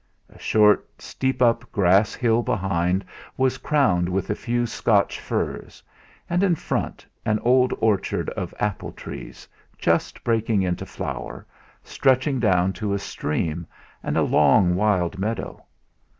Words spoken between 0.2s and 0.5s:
A